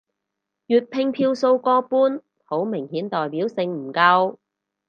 [0.67, 4.37] 粵拼票數過半好明顯代表性唔夠